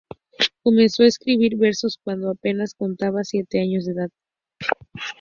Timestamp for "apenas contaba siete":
2.31-3.61